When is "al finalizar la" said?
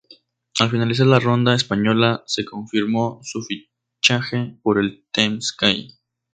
0.59-1.19